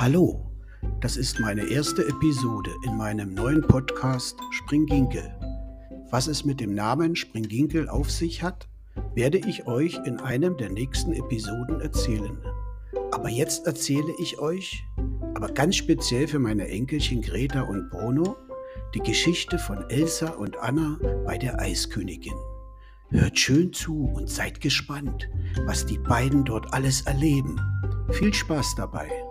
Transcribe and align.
Hallo, 0.00 0.50
das 1.02 1.18
ist 1.18 1.40
meine 1.40 1.62
erste 1.62 2.08
Episode 2.08 2.70
in 2.86 2.96
meinem 2.96 3.34
neuen 3.34 3.60
Podcast 3.60 4.34
Springginkel. 4.50 5.30
Was 6.10 6.26
es 6.26 6.42
mit 6.42 6.58
dem 6.58 6.74
Namen 6.74 7.14
Springginkel 7.14 7.86
auf 7.86 8.10
sich 8.10 8.42
hat, 8.42 8.66
werde 9.14 9.36
ich 9.36 9.66
euch 9.66 10.00
in 10.06 10.18
einem 10.18 10.56
der 10.56 10.70
nächsten 10.70 11.12
Episoden 11.12 11.82
erzählen. 11.82 12.38
Aber 13.10 13.28
jetzt 13.28 13.66
erzähle 13.66 14.14
ich 14.18 14.38
euch, 14.38 14.82
aber 15.34 15.48
ganz 15.48 15.76
speziell 15.76 16.26
für 16.26 16.38
meine 16.38 16.66
Enkelchen 16.66 17.20
Greta 17.20 17.60
und 17.60 17.90
Bruno, 17.90 18.38
die 18.94 19.00
Geschichte 19.00 19.58
von 19.58 19.84
Elsa 19.90 20.30
und 20.30 20.56
Anna 20.60 20.98
bei 21.26 21.36
der 21.36 21.60
Eiskönigin. 21.60 22.38
Hört 23.10 23.38
schön 23.38 23.74
zu 23.74 24.06
und 24.14 24.30
seid 24.30 24.62
gespannt, 24.62 25.28
was 25.66 25.84
die 25.84 25.98
beiden 25.98 26.46
dort 26.46 26.72
alles 26.72 27.02
erleben. 27.02 27.60
Viel 28.12 28.32
Spaß 28.32 28.76
dabei! 28.76 29.29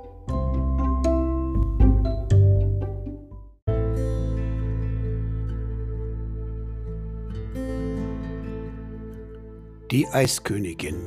Die 9.91 10.07
Eiskönigin 10.07 11.01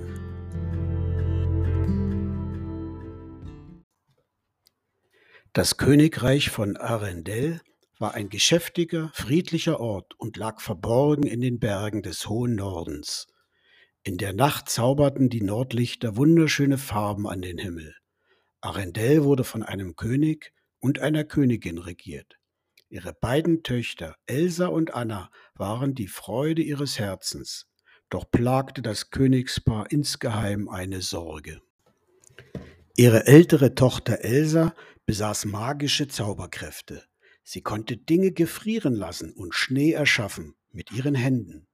Das 5.52 5.76
Königreich 5.76 6.50
von 6.50 6.76
Arendelle 6.76 7.60
war 8.00 8.14
ein 8.14 8.28
geschäftiger, 8.28 9.12
friedlicher 9.14 9.78
Ort 9.78 10.14
und 10.18 10.36
lag 10.36 10.60
verborgen 10.60 11.28
in 11.28 11.40
den 11.40 11.60
Bergen 11.60 12.02
des 12.02 12.28
hohen 12.28 12.56
Nordens. 12.56 13.28
In 14.02 14.18
der 14.18 14.32
Nacht 14.32 14.68
zauberten 14.68 15.28
die 15.30 15.42
Nordlichter 15.42 16.16
wunderschöne 16.16 16.76
Farben 16.76 17.28
an 17.28 17.40
den 17.40 17.58
Himmel. 17.58 17.94
Arendelle 18.62 19.22
wurde 19.22 19.44
von 19.44 19.62
einem 19.62 19.94
König 19.94 20.52
und 20.80 20.98
einer 20.98 21.22
Königin 21.22 21.78
regiert. 21.78 22.40
Ihre 22.88 23.12
beiden 23.12 23.62
Töchter 23.62 24.16
Elsa 24.26 24.66
und 24.66 24.92
Anna 24.92 25.30
waren 25.54 25.94
die 25.94 26.08
Freude 26.08 26.62
ihres 26.62 26.98
Herzens, 26.98 27.68
doch 28.12 28.30
plagte 28.30 28.82
das 28.82 29.10
Königspaar 29.10 29.90
insgeheim 29.90 30.68
eine 30.68 31.00
Sorge. 31.00 31.62
Ihre 32.94 33.26
ältere 33.26 33.74
Tochter 33.74 34.20
Elsa 34.20 34.74
besaß 35.06 35.46
magische 35.46 36.08
Zauberkräfte. 36.08 37.04
Sie 37.42 37.62
konnte 37.62 37.96
Dinge 37.96 38.32
gefrieren 38.32 38.94
lassen 38.94 39.32
und 39.32 39.54
Schnee 39.54 39.92
erschaffen 39.92 40.54
mit 40.72 40.92
ihren 40.92 41.14
Händen. 41.14 41.66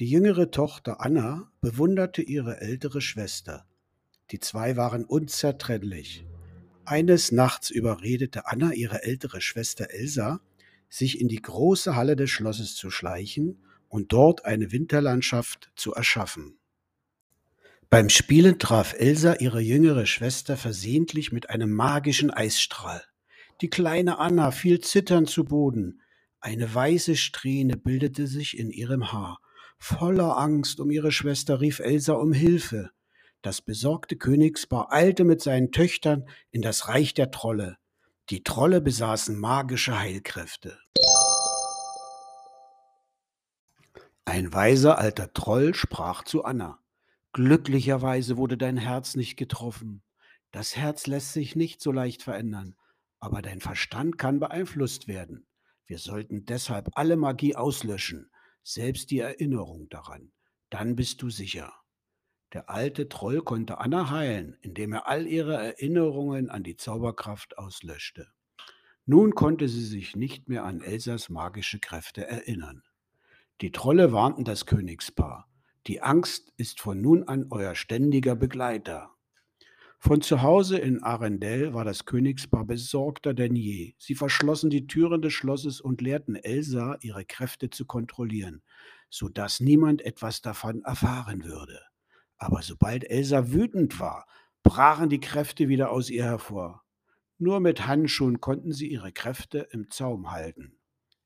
Die 0.00 0.10
jüngere 0.10 0.50
Tochter 0.50 1.00
Anna 1.00 1.50
bewunderte 1.62 2.20
ihre 2.20 2.60
ältere 2.60 3.00
Schwester. 3.00 3.66
Die 4.30 4.40
zwei 4.40 4.76
waren 4.76 5.06
unzertrennlich. 5.06 6.26
Eines 6.84 7.32
Nachts 7.32 7.70
überredete 7.70 8.46
Anna 8.46 8.74
ihre 8.74 9.02
ältere 9.02 9.40
Schwester 9.40 9.88
Elsa, 9.90 10.40
sich 10.90 11.18
in 11.18 11.28
die 11.28 11.40
große 11.40 11.96
Halle 11.96 12.16
des 12.16 12.28
Schlosses 12.28 12.76
zu 12.76 12.90
schleichen 12.90 13.62
und 13.88 14.12
dort 14.12 14.44
eine 14.44 14.72
Winterlandschaft 14.72 15.70
zu 15.74 15.94
erschaffen. 15.94 16.58
Beim 17.90 18.10
Spielen 18.10 18.58
traf 18.58 18.94
Elsa 18.98 19.34
ihre 19.34 19.60
jüngere 19.60 20.04
Schwester 20.04 20.56
versehentlich 20.58 21.32
mit 21.32 21.48
einem 21.48 21.72
magischen 21.72 22.30
Eisstrahl. 22.30 23.02
Die 23.62 23.70
kleine 23.70 24.18
Anna 24.18 24.50
fiel 24.50 24.80
zitternd 24.80 25.30
zu 25.30 25.44
Boden. 25.44 26.02
Eine 26.40 26.72
weiße 26.72 27.16
Strähne 27.16 27.76
bildete 27.76 28.26
sich 28.26 28.58
in 28.58 28.70
ihrem 28.70 29.10
Haar. 29.12 29.40
Voller 29.78 30.36
Angst 30.36 30.80
um 30.80 30.90
ihre 30.90 31.12
Schwester 31.12 31.60
rief 31.60 31.78
Elsa 31.78 32.12
um 32.12 32.32
Hilfe. 32.32 32.90
Das 33.42 33.62
besorgte 33.62 34.16
Königspaar 34.16 34.92
eilte 34.92 35.24
mit 35.24 35.40
seinen 35.40 35.72
Töchtern 35.72 36.28
in 36.50 36.60
das 36.60 36.88
Reich 36.88 37.14
der 37.14 37.30
Trolle. 37.30 37.78
Die 38.30 38.42
Trolle 38.42 38.80
besaßen 38.80 39.38
magische 39.38 39.98
Heilkräfte. 39.98 40.78
Ein 44.28 44.52
weiser 44.52 44.98
alter 44.98 45.32
Troll 45.32 45.74
sprach 45.74 46.22
zu 46.22 46.44
Anna. 46.44 46.78
Glücklicherweise 47.32 48.36
wurde 48.36 48.58
dein 48.58 48.76
Herz 48.76 49.16
nicht 49.16 49.36
getroffen. 49.36 50.02
Das 50.50 50.76
Herz 50.76 51.06
lässt 51.06 51.32
sich 51.32 51.56
nicht 51.56 51.80
so 51.80 51.92
leicht 51.92 52.22
verändern, 52.24 52.76
aber 53.20 53.40
dein 53.40 53.62
Verstand 53.62 54.18
kann 54.18 54.38
beeinflusst 54.38 55.08
werden. 55.08 55.46
Wir 55.86 55.96
sollten 55.96 56.44
deshalb 56.44 56.90
alle 56.92 57.16
Magie 57.16 57.56
auslöschen, 57.56 58.30
selbst 58.62 59.10
die 59.10 59.20
Erinnerung 59.20 59.88
daran. 59.88 60.30
Dann 60.68 60.94
bist 60.94 61.22
du 61.22 61.30
sicher. 61.30 61.72
Der 62.52 62.68
alte 62.68 63.08
Troll 63.08 63.40
konnte 63.40 63.78
Anna 63.78 64.10
heilen, 64.10 64.58
indem 64.60 64.92
er 64.92 65.08
all 65.08 65.26
ihre 65.26 65.54
Erinnerungen 65.54 66.50
an 66.50 66.64
die 66.64 66.76
Zauberkraft 66.76 67.56
auslöschte. 67.56 68.28
Nun 69.06 69.34
konnte 69.34 69.68
sie 69.68 69.86
sich 69.86 70.16
nicht 70.16 70.50
mehr 70.50 70.64
an 70.64 70.82
Elsas 70.82 71.30
magische 71.30 71.78
Kräfte 71.78 72.26
erinnern. 72.26 72.82
Die 73.60 73.72
Trolle 73.72 74.12
warnten 74.12 74.44
das 74.44 74.66
Königspaar. 74.66 75.48
Die 75.88 76.00
Angst 76.00 76.52
ist 76.58 76.80
von 76.80 77.00
nun 77.00 77.24
an 77.24 77.46
euer 77.50 77.74
ständiger 77.74 78.36
Begleiter. 78.36 79.10
Von 79.98 80.20
zu 80.20 80.42
Hause 80.42 80.78
in 80.78 81.02
Arendelle 81.02 81.74
war 81.74 81.84
das 81.84 82.04
Königspaar 82.04 82.64
besorgter 82.64 83.34
denn 83.34 83.56
je. 83.56 83.94
Sie 83.98 84.14
verschlossen 84.14 84.70
die 84.70 84.86
Türen 84.86 85.22
des 85.22 85.32
Schlosses 85.32 85.80
und 85.80 86.00
lehrten 86.00 86.36
Elsa, 86.36 86.98
ihre 87.00 87.24
Kräfte 87.24 87.68
zu 87.68 87.84
kontrollieren, 87.84 88.62
so 89.10 89.28
dass 89.28 89.58
niemand 89.58 90.02
etwas 90.02 90.40
davon 90.40 90.84
erfahren 90.84 91.42
würde. 91.42 91.80
Aber 92.36 92.62
sobald 92.62 93.10
Elsa 93.10 93.50
wütend 93.50 93.98
war, 93.98 94.28
brachen 94.62 95.08
die 95.08 95.18
Kräfte 95.18 95.68
wieder 95.68 95.90
aus 95.90 96.10
ihr 96.10 96.22
hervor. 96.22 96.84
Nur 97.38 97.58
mit 97.58 97.88
Handschuhen 97.88 98.40
konnten 98.40 98.72
sie 98.72 98.86
ihre 98.86 99.10
Kräfte 99.10 99.66
im 99.72 99.90
Zaum 99.90 100.30
halten. 100.30 100.78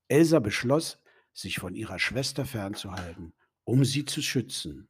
Elsa 0.09 0.38
beschloss, 0.38 0.99
sich 1.32 1.59
von 1.59 1.75
ihrer 1.75 1.98
Schwester 1.98 2.44
fernzuhalten, 2.44 3.32
um 3.65 3.84
sie 3.84 4.04
zu 4.04 4.22
schützen. 4.22 4.88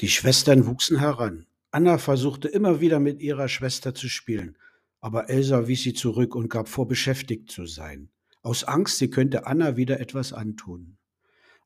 Die 0.00 0.08
Schwestern 0.08 0.66
wuchsen 0.66 1.00
heran. 1.00 1.46
Anna 1.70 1.98
versuchte 1.98 2.48
immer 2.48 2.80
wieder 2.80 3.00
mit 3.00 3.20
ihrer 3.20 3.48
Schwester 3.48 3.94
zu 3.94 4.08
spielen, 4.08 4.56
aber 5.00 5.28
Elsa 5.28 5.68
wies 5.68 5.82
sie 5.82 5.94
zurück 5.94 6.34
und 6.34 6.48
gab 6.48 6.68
vor, 6.68 6.88
beschäftigt 6.88 7.50
zu 7.50 7.66
sein. 7.66 8.10
Aus 8.42 8.64
Angst, 8.64 8.98
sie 8.98 9.10
könnte 9.10 9.46
Anna 9.46 9.76
wieder 9.76 10.00
etwas 10.00 10.32
antun. 10.32 10.96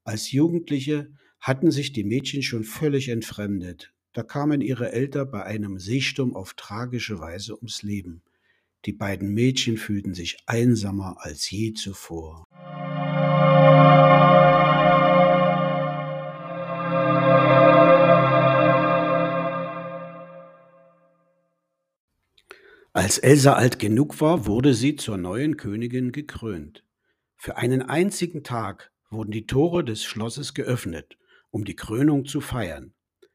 Als 0.05 0.33
Jugendliche 0.33 1.13
hatten 1.39 1.71
sich 1.71 1.93
die 1.93 2.05
Mädchen 2.05 2.43
schon 2.43 2.65
völlig 2.65 3.09
entfremdet. 3.09 3.93
Da 4.13 4.23
kamen 4.23 4.61
ihre 4.61 4.93
Eltern 4.93 5.31
bei 5.31 5.45
einem 5.45 5.79
Seesturm 5.79 6.35
auf 6.35 6.55
tragische 6.55 7.19
Weise 7.19 7.57
ums 7.57 7.83
Leben. 7.83 8.23
Die 8.85 8.93
beiden 8.93 9.33
Mädchen 9.33 9.77
fühlten 9.77 10.13
sich 10.13 10.39
einsamer 10.47 11.17
als 11.21 11.51
je 11.51 11.73
zuvor. 11.73 12.47
Als 22.95 23.17
Elsa 23.17 23.55
alt 23.55 23.79
genug 23.79 24.21
war, 24.21 24.45
wurde 24.45 24.75
sie 24.75 24.97
zur 24.97 25.17
neuen 25.17 25.57
Königin 25.57 26.13
gekrönt. 26.13 26.85
Für 27.37 27.57
einen 27.57 27.81
einzigen 27.81 28.45
Tag 28.45 28.93
wurden 29.09 29.31
die 29.31 29.47
Tore 29.47 29.83
des 29.83 30.05
Schlosses 30.05 30.53
geöffnet, 30.53 31.17
um 31.51 31.65
die 31.65 31.75
Krönung 31.75 32.27
zu 32.27 32.43
feiern. 32.43 32.93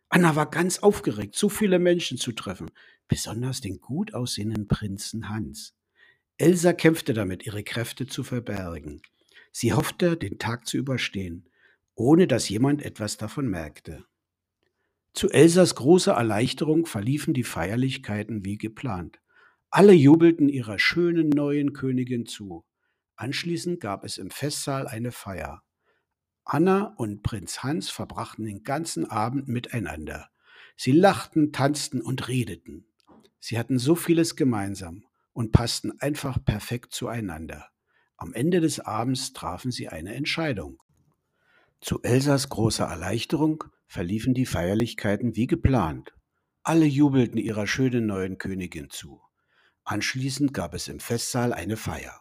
Anna 0.09 0.35
war 0.35 0.49
ganz 0.51 0.79
aufgeregt, 0.79 1.35
so 1.35 1.49
viele 1.49 1.79
Menschen 1.79 2.19
zu 2.19 2.33
treffen, 2.33 2.69
besonders 3.07 3.59
den 3.59 3.81
gut 3.81 4.13
aussehenden 4.13 4.67
Prinzen 4.67 5.27
Hans. 5.27 5.73
Elsa 6.37 6.73
kämpfte 6.73 7.13
damit, 7.13 7.47
ihre 7.47 7.63
Kräfte 7.63 8.05
zu 8.05 8.23
verbergen. 8.23 9.01
Sie 9.51 9.73
hoffte, 9.73 10.17
den 10.17 10.37
Tag 10.37 10.67
zu 10.67 10.77
überstehen, 10.77 11.49
ohne 11.95 12.27
dass 12.27 12.47
jemand 12.47 12.83
etwas 12.83 13.17
davon 13.17 13.47
merkte. 13.47 14.05
Zu 15.13 15.31
Elsas 15.31 15.73
großer 15.73 16.13
Erleichterung 16.13 16.85
verliefen 16.85 17.33
die 17.33 17.43
Feierlichkeiten 17.43 18.45
wie 18.45 18.59
geplant. 18.59 19.19
Alle 19.69 19.93
jubelten 19.93 20.47
ihrer 20.47 20.79
schönen 20.79 21.29
neuen 21.29 21.73
Königin 21.73 22.25
zu. 22.25 22.65
Anschließend 23.15 23.81
gab 23.81 24.05
es 24.05 24.17
im 24.17 24.31
Festsaal 24.31 24.87
eine 24.87 25.11
Feier. 25.11 25.61
Anna 26.45 26.93
und 26.95 27.23
Prinz 27.23 27.63
Hans 27.63 27.89
verbrachten 27.89 28.45
den 28.45 28.63
ganzen 28.63 29.05
Abend 29.09 29.49
miteinander. 29.49 30.29
Sie 30.77 30.93
lachten, 30.93 31.51
tanzten 31.51 32.01
und 32.01 32.29
redeten. 32.29 32.85
Sie 33.39 33.59
hatten 33.59 33.77
so 33.77 33.95
vieles 33.95 34.37
gemeinsam 34.37 35.03
und 35.33 35.51
passten 35.51 35.99
einfach 35.99 36.43
perfekt 36.43 36.93
zueinander. 36.93 37.67
Am 38.15 38.33
Ende 38.33 38.61
des 38.61 38.79
Abends 38.79 39.33
trafen 39.33 39.71
sie 39.71 39.89
eine 39.89 40.15
Entscheidung. 40.15 40.81
Zu 41.81 42.01
Elsas 42.01 42.47
großer 42.47 42.85
Erleichterung 42.85 43.65
verliefen 43.85 44.33
die 44.33 44.45
Feierlichkeiten 44.45 45.35
wie 45.35 45.47
geplant. 45.47 46.13
Alle 46.63 46.85
jubelten 46.85 47.37
ihrer 47.37 47.67
schönen 47.67 48.05
neuen 48.05 48.37
Königin 48.37 48.89
zu. 48.89 49.21
Anschließend 49.89 50.53
gab 50.53 50.73
es 50.73 50.89
im 50.89 50.99
Festsaal 50.99 51.53
eine 51.53 51.77
Feier. 51.77 52.19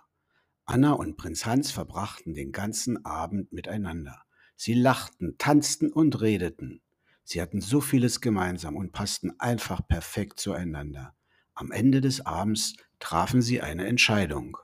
Anna 0.66 0.92
und 0.92 1.16
Prinz 1.16 1.46
Hans 1.46 1.72
verbrachten 1.72 2.32
den 2.32 2.52
ganzen 2.52 3.04
Abend 3.04 3.52
miteinander. 3.52 4.22
Sie 4.54 4.74
lachten, 4.74 5.34
tanzten 5.36 5.92
und 5.92 6.20
redeten. 6.20 6.80
Sie 7.24 7.42
hatten 7.42 7.60
so 7.60 7.80
vieles 7.80 8.20
gemeinsam 8.20 8.76
und 8.76 8.92
passten 8.92 9.32
einfach 9.40 9.80
perfekt 9.84 10.38
zueinander. 10.38 11.16
Am 11.54 11.72
Ende 11.72 12.00
des 12.00 12.24
Abends 12.24 12.76
trafen 13.00 13.42
sie 13.42 13.60
eine 13.60 13.88
Entscheidung. 13.88 14.56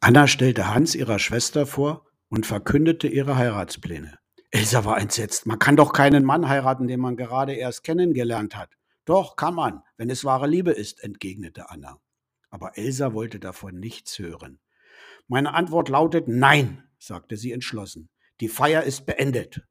Anna 0.00 0.26
stellte 0.26 0.74
Hans 0.74 0.94
ihrer 0.94 1.18
Schwester 1.18 1.66
vor 1.66 2.04
und 2.28 2.44
verkündete 2.44 3.08
ihre 3.08 3.36
Heiratspläne. 3.36 4.18
Elsa 4.50 4.84
war 4.84 5.00
entsetzt. 5.00 5.46
Man 5.46 5.58
kann 5.58 5.76
doch 5.76 5.94
keinen 5.94 6.22
Mann 6.22 6.50
heiraten, 6.50 6.86
den 6.86 7.00
man 7.00 7.16
gerade 7.16 7.54
erst 7.54 7.82
kennengelernt 7.82 8.56
hat. 8.56 8.68
Doch, 9.04 9.36
kann 9.36 9.54
man, 9.54 9.82
wenn 9.96 10.10
es 10.10 10.24
wahre 10.24 10.46
Liebe 10.46 10.72
ist, 10.72 11.02
entgegnete 11.02 11.70
Anna. 11.70 12.00
Aber 12.50 12.78
Elsa 12.78 13.12
wollte 13.12 13.38
davon 13.38 13.78
nichts 13.78 14.18
hören. 14.18 14.60
Meine 15.26 15.54
Antwort 15.54 15.88
lautet 15.88 16.28
Nein, 16.28 16.84
sagte 16.98 17.36
sie 17.36 17.52
entschlossen. 17.52 18.08
Die 18.40 18.48
Feier 18.48 18.84
ist 18.84 19.06
beendet. 19.06 19.62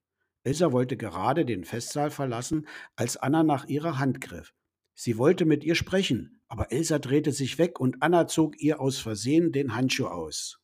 Elsa 0.44 0.72
wollte 0.72 0.98
gerade 0.98 1.46
den 1.46 1.64
Festsaal 1.64 2.12
verlassen, 2.12 2.68
als 2.96 3.18
Anna 3.18 3.44
nach 3.44 3.66
ihrer 3.66 4.00
Hand 4.00 4.22
griff. 4.22 4.54
Sie 4.94 5.18
wollte 5.18 5.46
mit 5.46 5.64
ihr 5.64 5.76
sprechen, 5.76 6.42
aber 6.48 6.72
Elsa 6.72 7.00
drehte 7.00 7.32
sich 7.32 7.58
weg 7.58 7.80
und 7.80 7.98
Anna 8.02 8.28
zog 8.28 8.60
ihr 8.60 8.80
aus 8.80 9.00
Versehen 9.00 9.52
den 9.52 9.76
Handschuh 9.76 10.08
aus. 10.08 10.60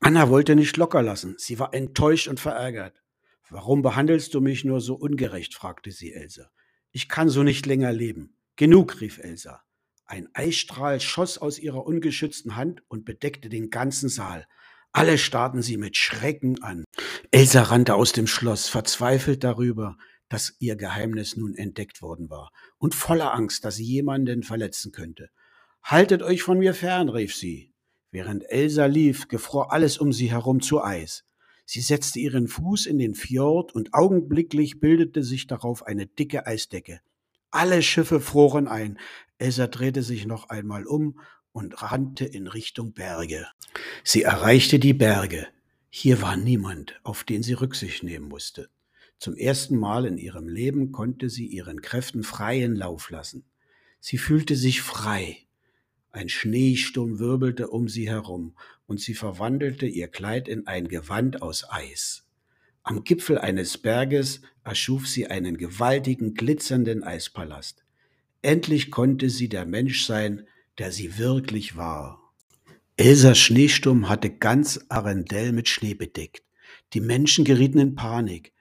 Anna 0.00 0.28
wollte 0.30 0.56
nicht 0.56 0.76
locker 0.76 1.02
lassen. 1.02 1.34
Sie 1.38 1.58
war 1.58 1.74
enttäuscht 1.74 2.28
und 2.28 2.40
verärgert. 2.40 3.02
Warum 3.50 3.82
behandelst 3.82 4.32
du 4.34 4.40
mich 4.40 4.64
nur 4.64 4.80
so 4.80 4.94
ungerecht? 4.94 5.54
fragte 5.54 5.90
sie 5.90 6.12
Elsa. 6.12 6.50
Ich 6.92 7.08
kann 7.08 7.28
so 7.28 7.42
nicht 7.42 7.66
länger 7.66 7.92
leben. 7.92 8.36
Genug, 8.56 9.00
rief 9.00 9.18
Elsa. 9.18 9.62
Ein 10.06 10.28
Eisstrahl 10.34 11.00
schoss 11.00 11.38
aus 11.38 11.58
ihrer 11.58 11.86
ungeschützten 11.86 12.56
Hand 12.56 12.82
und 12.88 13.04
bedeckte 13.04 13.48
den 13.48 13.70
ganzen 13.70 14.08
Saal. 14.08 14.46
Alle 14.92 15.18
starrten 15.18 15.62
sie 15.62 15.76
mit 15.76 15.96
Schrecken 15.96 16.62
an. 16.64 16.84
Elsa 17.30 17.62
rannte 17.62 17.94
aus 17.94 18.12
dem 18.12 18.26
Schloss, 18.26 18.68
verzweifelt 18.68 19.44
darüber, 19.44 19.96
dass 20.28 20.56
ihr 20.58 20.74
Geheimnis 20.74 21.36
nun 21.36 21.54
entdeckt 21.54 22.02
worden 22.02 22.28
war 22.28 22.50
und 22.78 22.96
voller 22.96 23.34
Angst, 23.34 23.64
dass 23.64 23.76
sie 23.76 23.84
jemanden 23.84 24.42
verletzen 24.42 24.90
könnte. 24.90 25.30
Haltet 25.84 26.22
euch 26.22 26.42
von 26.42 26.58
mir 26.58 26.74
fern, 26.74 27.08
rief 27.08 27.34
sie. 27.36 27.72
Während 28.10 28.50
Elsa 28.50 28.86
lief, 28.86 29.28
gefror 29.28 29.72
alles 29.72 29.98
um 29.98 30.12
sie 30.12 30.30
herum 30.30 30.60
zu 30.60 30.82
Eis. 30.82 31.24
Sie 31.72 31.82
setzte 31.82 32.18
ihren 32.18 32.48
Fuß 32.48 32.86
in 32.86 32.98
den 32.98 33.14
Fjord 33.14 33.76
und 33.76 33.94
augenblicklich 33.94 34.80
bildete 34.80 35.22
sich 35.22 35.46
darauf 35.46 35.86
eine 35.86 36.04
dicke 36.04 36.44
Eisdecke. 36.44 37.00
Alle 37.52 37.80
Schiffe 37.84 38.18
froren 38.18 38.66
ein. 38.66 38.98
Elsa 39.38 39.68
drehte 39.68 40.02
sich 40.02 40.26
noch 40.26 40.48
einmal 40.48 40.84
um 40.84 41.20
und 41.52 41.80
rannte 41.80 42.24
in 42.24 42.48
Richtung 42.48 42.92
Berge. 42.92 43.46
Sie 44.02 44.22
erreichte 44.22 44.80
die 44.80 44.94
Berge. 44.94 45.46
Hier 45.90 46.20
war 46.20 46.36
niemand, 46.36 46.98
auf 47.04 47.22
den 47.22 47.44
sie 47.44 47.52
Rücksicht 47.52 48.02
nehmen 48.02 48.26
musste. 48.26 48.68
Zum 49.20 49.36
ersten 49.36 49.76
Mal 49.76 50.06
in 50.06 50.18
ihrem 50.18 50.48
Leben 50.48 50.90
konnte 50.90 51.30
sie 51.30 51.46
ihren 51.46 51.82
Kräften 51.82 52.24
freien 52.24 52.74
Lauf 52.74 53.10
lassen. 53.10 53.44
Sie 54.00 54.18
fühlte 54.18 54.56
sich 54.56 54.82
frei. 54.82 55.46
Ein 56.10 56.28
Schneesturm 56.28 57.20
wirbelte 57.20 57.68
um 57.68 57.88
sie 57.88 58.08
herum, 58.08 58.56
und 58.90 59.00
sie 59.00 59.14
verwandelte 59.14 59.86
ihr 59.86 60.08
Kleid 60.08 60.48
in 60.48 60.66
ein 60.66 60.88
Gewand 60.88 61.42
aus 61.42 61.64
Eis. 61.70 62.24
Am 62.82 63.04
Gipfel 63.04 63.38
eines 63.38 63.78
Berges 63.78 64.40
erschuf 64.64 65.06
sie 65.06 65.28
einen 65.28 65.56
gewaltigen, 65.56 66.34
glitzernden 66.34 67.04
Eispalast. 67.04 67.84
Endlich 68.42 68.90
konnte 68.90 69.30
sie 69.30 69.48
der 69.48 69.64
Mensch 69.64 70.04
sein, 70.04 70.44
der 70.78 70.90
sie 70.90 71.18
wirklich 71.18 71.76
war. 71.76 72.34
Elsas 72.96 73.38
Schneesturm 73.38 74.08
hatte 74.08 74.28
ganz 74.28 74.84
Arendelle 74.88 75.52
mit 75.52 75.68
Schnee 75.68 75.94
bedeckt. 75.94 76.42
Die 76.92 77.00
Menschen 77.00 77.44
gerieten 77.44 77.78
in 77.78 77.94
Panik, 77.94 78.52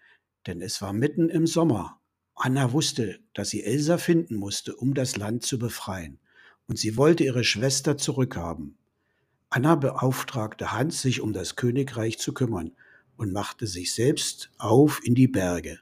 denn 0.45 0.61
es 0.61 0.79
war 0.79 0.93
mitten 0.93 1.29
im 1.29 1.47
Sommer. 1.47 1.99
Anna 2.35 2.71
wusste, 2.71 3.19
dass 3.33 3.49
sie 3.49 3.63
Elsa 3.63 3.97
finden 3.97 4.35
musste, 4.35 4.75
um 4.75 4.93
das 4.93 5.17
Land 5.17 5.41
zu 5.41 5.57
befreien 5.57 6.19
und 6.69 6.77
sie 6.77 6.95
wollte 6.97 7.23
ihre 7.23 7.43
Schwester 7.43 7.97
zurückhaben. 7.97 8.77
Anna 9.49 9.75
beauftragte 9.75 10.71
Hans, 10.71 11.01
sich 11.01 11.21
um 11.21 11.33
das 11.33 11.55
Königreich 11.55 12.19
zu 12.19 12.33
kümmern 12.33 12.71
und 13.17 13.33
machte 13.33 13.67
sich 13.67 13.93
selbst 13.93 14.51
auf 14.57 15.01
in 15.03 15.15
die 15.15 15.27
Berge. 15.27 15.79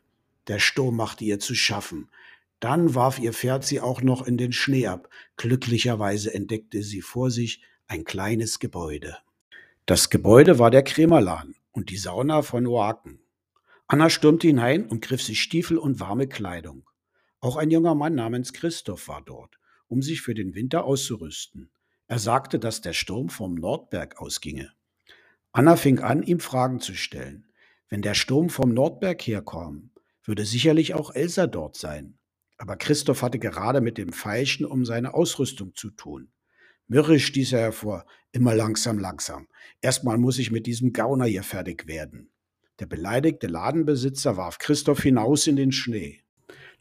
Der 0.47 0.59
Sturm 0.59 0.95
machte 0.95 1.25
ihr 1.25 1.39
zu 1.39 1.53
schaffen. 1.53 2.09
Dann 2.59 2.95
warf 2.95 3.19
ihr 3.19 3.33
Pferd 3.33 3.65
sie 3.65 3.81
auch 3.81 4.01
noch 4.01 4.25
in 4.25 4.37
den 4.37 4.53
Schnee 4.53 4.87
ab. 4.87 5.09
Glücklicherweise 5.35 6.33
entdeckte 6.33 6.81
sie 6.81 7.01
vor 7.01 7.29
sich 7.29 7.61
ein 7.87 8.05
kleines 8.05 8.59
Gebäude. 8.59 9.17
Das 9.85 10.09
Gebäude 10.09 10.59
war 10.59 10.71
der 10.71 10.83
Krämerladen 10.83 11.55
und 11.71 11.89
die 11.89 11.97
Sauna 11.97 12.41
von 12.41 12.65
Oaken. 12.65 13.19
Anna 13.87 14.09
stürmte 14.09 14.47
hinein 14.47 14.85
und 14.87 15.01
griff 15.01 15.21
sich 15.21 15.41
Stiefel 15.41 15.77
und 15.77 15.99
warme 15.99 16.27
Kleidung. 16.27 16.89
Auch 17.39 17.57
ein 17.57 17.69
junger 17.69 17.95
Mann 17.95 18.15
namens 18.15 18.53
Christoph 18.53 19.07
war 19.07 19.21
dort 19.21 19.57
um 19.87 20.01
sich 20.01 20.21
für 20.21 20.33
den 20.33 20.55
Winter 20.55 20.85
auszurüsten. 20.85 21.69
Er 22.07 22.19
sagte, 22.19 22.57
dass 22.57 22.81
der 22.81 22.93
Sturm 22.93 23.29
vom 23.29 23.55
Nordberg 23.55 24.19
ausginge. 24.19 24.71
Anna 25.51 25.75
fing 25.75 25.99
an, 25.99 26.23
ihm 26.23 26.39
Fragen 26.39 26.79
zu 26.79 26.93
stellen. 26.93 27.51
Wenn 27.89 28.01
der 28.01 28.13
Sturm 28.13 28.49
vom 28.49 28.73
Nordberg 28.73 29.21
herkam, 29.21 29.91
würde 30.23 30.45
sicherlich 30.45 30.93
auch 30.93 31.13
Elsa 31.13 31.47
dort 31.47 31.77
sein. 31.77 32.17
Aber 32.57 32.75
Christoph 32.75 33.21
hatte 33.21 33.39
gerade 33.39 33.81
mit 33.81 33.97
dem 33.97 34.13
Feilschen 34.13 34.65
um 34.65 34.85
seine 34.85 35.13
Ausrüstung 35.13 35.75
zu 35.75 35.89
tun. 35.91 36.31
Mürrisch 36.87 37.25
stieß 37.25 37.53
er 37.53 37.59
hervor, 37.59 38.05
immer 38.31 38.55
langsam, 38.55 38.97
langsam. 38.97 39.47
Erstmal 39.81 40.17
muss 40.17 40.39
ich 40.39 40.51
mit 40.51 40.65
diesem 40.65 40.93
Gauner 40.93 41.25
hier 41.25 41.43
fertig 41.43 41.87
werden. 41.87 42.31
Der 42.79 42.85
beleidigte 42.85 43.47
Ladenbesitzer 43.47 44.37
warf 44.37 44.59
Christoph 44.59 45.01
hinaus 45.01 45.47
in 45.47 45.55
den 45.55 45.71
Schnee. 45.71 46.21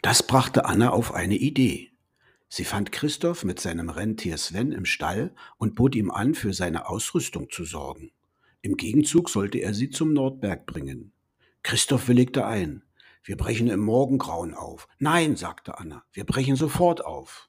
Das 0.02 0.22
brachte 0.22 0.66
Anna 0.66 0.90
auf 0.90 1.12
eine 1.12 1.36
Idee. 1.36 1.90
Sie 2.48 2.64
fand 2.64 2.92
Christoph 2.92 3.44
mit 3.44 3.60
seinem 3.60 3.90
Rentier 3.90 4.38
Sven 4.38 4.72
im 4.72 4.84
Stall 4.84 5.34
und 5.58 5.74
bot 5.74 5.94
ihm 5.94 6.10
an, 6.10 6.34
für 6.34 6.52
seine 6.52 6.88
Ausrüstung 6.88 7.50
zu 7.50 7.64
sorgen. 7.64 8.12
Im 8.62 8.76
Gegenzug 8.76 9.30
sollte 9.30 9.58
er 9.58 9.74
sie 9.74 9.90
zum 9.90 10.12
Nordberg 10.12 10.66
bringen. 10.66 11.12
Christoph 11.62 12.08
willigte 12.08 12.46
ein. 12.46 12.84
Wir 13.24 13.36
brechen 13.36 13.68
im 13.68 13.80
Morgengrauen 13.80 14.54
auf. 14.54 14.86
Nein, 14.98 15.36
sagte 15.36 15.78
Anna, 15.78 16.04
wir 16.12 16.24
brechen 16.24 16.54
sofort 16.54 17.04
auf. 17.04 17.48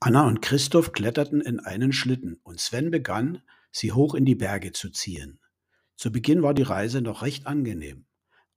Anna 0.00 0.26
und 0.26 0.40
Christoph 0.40 0.92
kletterten 0.92 1.42
in 1.42 1.60
einen 1.60 1.92
Schlitten 1.92 2.40
und 2.42 2.58
Sven 2.58 2.90
begann, 2.90 3.42
sie 3.70 3.92
hoch 3.92 4.14
in 4.14 4.24
die 4.24 4.34
Berge 4.34 4.72
zu 4.72 4.88
ziehen. 4.88 5.38
Zu 5.96 6.10
Beginn 6.10 6.42
war 6.42 6.54
die 6.54 6.62
Reise 6.62 7.02
noch 7.02 7.20
recht 7.20 7.46
angenehm. 7.46 8.06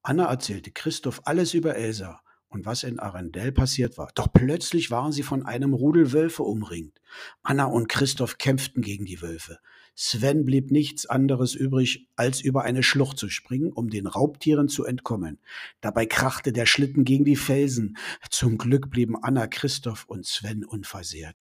Anna 0.01 0.25
erzählte 0.25 0.71
Christoph 0.71 1.21
alles 1.25 1.54
über 1.54 1.75
Elsa 1.75 2.22
und 2.53 2.65
was 2.65 2.83
in 2.83 3.00
Arendelle 3.00 3.51
passiert 3.51 3.98
war. 3.98 4.12
Doch 4.15 4.31
plötzlich 4.31 4.91
waren 4.91 5.12
sie 5.12 5.24
von 5.24 5.45
einem 5.45 5.74
Rudel 5.74 6.13
Wölfe 6.13 6.43
umringt. 6.43 7.01
Anna 7.41 7.65
und 7.65 7.89
Christoph 7.89 8.38
kämpften 8.38 8.81
gegen 8.81 9.05
die 9.05 9.22
Wölfe. 9.22 9.60
Sven 9.95 10.43
blieb 10.43 10.72
nichts 10.72 11.05
anderes 11.05 11.53
übrig, 11.53 12.07
als 12.15 12.41
über 12.41 12.63
eine 12.63 12.81
Schlucht 12.81 13.17
zu 13.17 13.29
springen, 13.29 13.72
um 13.72 13.89
den 13.89 14.07
Raubtieren 14.07 14.67
zu 14.67 14.86
entkommen. 14.86 15.39
Dabei 15.81 16.05
krachte 16.05 16.51
der 16.51 16.65
Schlitten 16.65 17.05
gegen 17.05 17.25
die 17.25 17.36
Felsen. 17.36 17.98
Zum 18.29 18.57
Glück 18.57 18.89
blieben 18.89 19.15
Anna, 19.22 19.45
Christoph 19.48 20.05
und 20.05 20.25
Sven 20.25 20.65
unversehrt. 20.65 21.36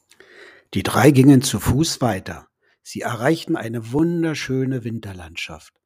Die 0.73 0.83
drei 0.83 1.11
gingen 1.11 1.41
zu 1.41 1.59
Fuß 1.59 2.01
weiter. 2.01 2.47
Sie 2.83 3.01
erreichten 3.01 3.55
eine 3.55 3.91
wunderschöne 3.91 4.83
Winterlandschaft. 4.83 5.80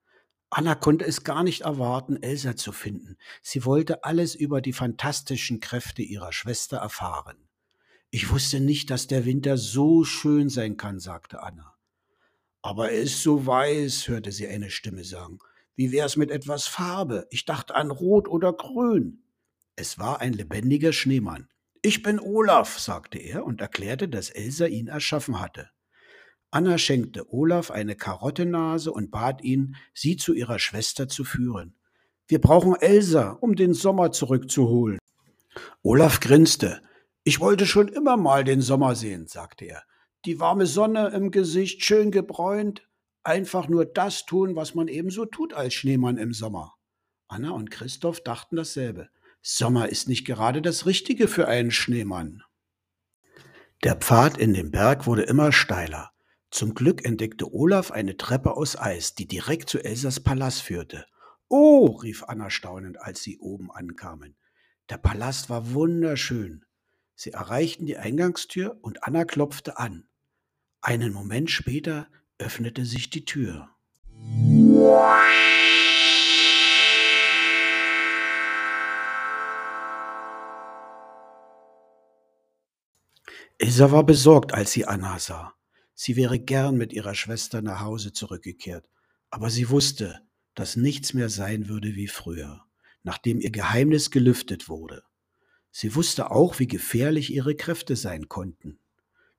Anna 0.50 0.76
konnte 0.76 1.06
es 1.06 1.24
gar 1.24 1.44
nicht 1.44 1.62
erwarten, 1.62 2.22
Elsa 2.22 2.56
zu 2.56 2.72
finden. 2.72 3.18
Sie 3.42 3.66
wollte 3.66 4.04
alles 4.04 4.36
über 4.36 4.62
die 4.62 4.74
fantastischen 4.74 5.60
Kräfte 5.60 6.02
ihrer 6.02 6.32
Schwester 6.32 6.78
erfahren. 6.78 7.38
Ich 8.12 8.30
wusste 8.30 8.60
nicht, 8.60 8.90
dass 8.90 9.08
der 9.08 9.26
Winter 9.26 9.58
so 9.58 10.04
schön 10.04 10.50
sein 10.50 10.78
kann, 10.78 11.00
sagte 11.00 11.44
Anna. 11.44 11.76
Aber 12.62 12.92
er 12.92 13.02
ist 13.02 13.22
so 13.22 13.46
weiß, 13.46 14.08
hörte 14.08 14.32
sie 14.32 14.48
eine 14.48 14.70
Stimme 14.70 15.04
sagen. 15.04 15.40
Wie 15.76 15.92
wär's 15.92 16.16
mit 16.16 16.32
etwas 16.32 16.68
Farbe? 16.68 17.28
Ich 17.30 17.46
dachte 17.46 17.76
an 17.76 17.92
Rot 17.92 18.28
oder 18.28 18.54
Grün. 18.54 19.24
Es 19.76 20.00
war 20.00 20.22
ein 20.22 20.34
lebendiger 20.34 20.94
Schneemann. 20.94 21.50
Ich 21.82 22.02
bin 22.02 22.20
Olaf, 22.20 22.80
sagte 22.80 23.20
er 23.20 23.46
und 23.46 23.60
erklärte, 23.60 24.08
dass 24.08 24.30
Elsa 24.30 24.66
ihn 24.68 24.88
erschaffen 24.88 25.40
hatte. 25.40 25.70
Anna 26.52 26.78
schenkte 26.78 27.34
Olaf 27.34 27.72
eine 27.72 27.96
Karottennase 27.96 28.92
und 28.92 29.12
bat 29.12 29.44
ihn, 29.44 29.76
sie 29.94 30.16
zu 30.16 30.34
ihrer 30.34 30.60
Schwester 30.60 31.08
zu 31.08 31.24
führen. 31.24 31.76
Wir 32.28 32.40
brauchen 32.40 32.76
Elsa, 32.76 33.32
um 33.32 33.56
den 33.56 33.74
Sommer 33.74 34.12
zurückzuholen. 34.12 35.00
Olaf 35.84 36.20
grinste. 36.20 36.82
Ich 37.24 37.40
wollte 37.40 37.66
schon 37.66 37.88
immer 37.88 38.18
mal 38.18 38.44
den 38.44 38.62
Sommer 38.62 38.96
sehen, 38.96 39.28
sagte 39.28 39.66
er. 39.66 39.84
Die 40.26 40.40
warme 40.40 40.66
Sonne 40.66 41.10
im 41.10 41.32
Gesicht, 41.32 41.84
schön 41.84 42.10
gebräunt, 42.12 42.88
einfach 43.24 43.68
nur 43.68 43.86
das 43.86 44.26
tun, 44.26 44.56
was 44.56 44.74
man 44.76 44.88
ebenso 44.88 45.26
tut 45.26 45.54
als 45.54 45.74
Schneemann 45.74 46.18
im 46.18 46.34
Sommer. 46.34 46.74
Anna 47.28 47.52
und 47.52 47.72
Christoph 47.72 48.22
dachten 48.22 48.56
dasselbe. 48.56 49.10
Sommer 49.42 49.90
ist 49.90 50.08
nicht 50.08 50.26
gerade 50.26 50.62
das 50.62 50.86
Richtige 50.86 51.28
für 51.28 51.48
einen 51.48 51.72
Schneemann. 51.72 52.42
Der 53.84 53.96
Pfad 53.96 54.38
in 54.38 54.54
den 54.54 54.72
Berg 54.72 55.06
wurde 55.06 55.24
immer 55.24 55.52
steiler. 55.52 56.12
Zum 56.56 56.74
Glück 56.74 57.04
entdeckte 57.04 57.54
Olaf 57.54 57.92
eine 57.92 58.16
Treppe 58.16 58.56
aus 58.56 58.78
Eis, 58.80 59.14
die 59.14 59.28
direkt 59.28 59.70
zu 59.70 59.84
Elsas 59.84 60.22
Palast 60.22 60.62
führte. 60.62 61.06
Oh, 61.50 61.88
rief 61.88 62.24
Anna 62.24 62.50
staunend, 62.50 62.98
als 63.02 63.22
sie 63.22 63.40
oben 63.40 63.70
ankamen. 63.70 64.38
Der 64.90 64.98
Palast 64.98 65.50
war 65.50 65.74
wunderschön. 65.74 66.64
Sie 67.14 67.32
erreichten 67.32 67.86
die 67.86 67.98
Eingangstür 67.98 68.78
und 68.82 69.04
Anna 69.04 69.26
klopfte 69.26 69.78
an. 69.78 70.08
Einen 70.80 71.12
Moment 71.12 71.52
später 71.52 72.08
öffnete 72.38 72.86
sich 72.86 73.10
die 73.10 73.26
Tür. 73.26 73.68
Ilsa 83.58 83.92
war 83.92 84.06
besorgt, 84.06 84.54
als 84.54 84.72
sie 84.72 84.86
Anna 84.86 85.20
sah. 85.20 85.54
Sie 85.96 86.18
wäre 86.18 86.40
gern 86.40 86.76
mit 86.76 86.94
ihrer 86.94 87.16
Schwester 87.16 87.62
nach 87.62 87.80
Hause 87.80 88.12
zurückgekehrt, 88.12 88.90
aber 89.30 89.50
sie 89.50 89.70
wusste, 89.70 90.20
dass 90.54 90.76
nichts 90.76 91.14
mehr 91.14 91.30
sein 91.30 91.70
würde 91.70 91.96
wie 91.96 92.08
früher, 92.08 92.66
nachdem 93.04 93.40
ihr 93.40 93.52
Geheimnis 93.52 94.12
gelüftet 94.12 94.68
wurde. 94.70 95.04
Sie 95.72 95.96
wusste 95.96 96.32
auch, 96.32 96.60
wie 96.60 96.68
gefährlich 96.68 97.34
ihre 97.34 97.56
Kräfte 97.56 97.96
sein 97.96 98.28
konnten. 98.28 98.80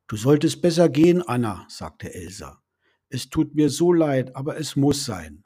Du 0.07 0.17
solltest 0.17 0.63
besser 0.63 0.89
gehen, 0.89 1.23
Anna, 1.23 1.67
sagte 1.69 2.13
Elsa. 2.13 2.63
Es 3.09 3.29
tut 3.31 3.55
mir 3.55 3.71
so 3.71 3.93
leid, 3.93 4.35
aber 4.35 4.59
es 4.59 4.77
muss 4.77 5.05
sein. 5.05 5.45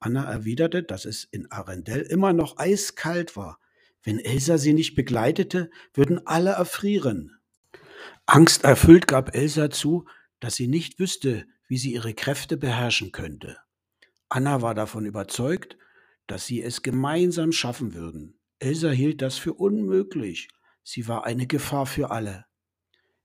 Anna 0.00 0.24
erwiderte, 0.24 0.82
dass 0.82 1.04
es 1.04 1.24
in 1.24 1.50
Arendelle 1.50 2.02
immer 2.02 2.32
noch 2.32 2.56
eiskalt 2.56 3.36
war. 3.36 3.58
Wenn 4.02 4.18
Elsa 4.18 4.58
sie 4.58 4.72
nicht 4.72 4.94
begleitete, 4.94 5.70
würden 5.92 6.26
alle 6.26 6.50
erfrieren. 6.50 7.38
Angsterfüllt 8.26 9.06
gab 9.06 9.34
Elsa 9.34 9.70
zu, 9.70 10.06
dass 10.40 10.56
sie 10.56 10.66
nicht 10.66 10.98
wüsste, 10.98 11.46
wie 11.68 11.78
sie 11.78 11.92
ihre 11.92 12.14
Kräfte 12.14 12.56
beherrschen 12.56 13.12
könnte. 13.12 13.58
Anna 14.28 14.62
war 14.62 14.74
davon 14.74 15.06
überzeugt, 15.06 15.76
dass 16.26 16.46
sie 16.46 16.62
es 16.62 16.82
gemeinsam 16.82 17.52
schaffen 17.52 17.94
würden. 17.94 18.38
Elsa 18.58 18.90
hielt 18.90 19.22
das 19.22 19.38
für 19.38 19.54
unmöglich. 19.54 20.48
Sie 20.82 21.08
war 21.08 21.24
eine 21.24 21.46
Gefahr 21.46 21.86
für 21.86 22.10
alle. 22.10 22.46